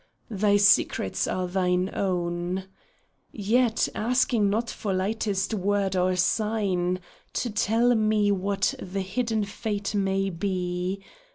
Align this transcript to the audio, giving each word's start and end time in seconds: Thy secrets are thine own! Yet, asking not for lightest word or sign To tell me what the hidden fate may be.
Thy 0.31 0.57
secrets 0.57 1.27
are 1.27 1.45
thine 1.47 1.91
own! 1.93 2.63
Yet, 3.31 3.87
asking 3.93 4.49
not 4.49 4.67
for 4.71 4.91
lightest 4.95 5.53
word 5.53 5.95
or 5.95 6.15
sign 6.15 6.99
To 7.33 7.51
tell 7.51 7.93
me 7.93 8.31
what 8.31 8.73
the 8.79 9.01
hidden 9.01 9.43
fate 9.43 9.93
may 9.93 10.31
be. 10.31 11.03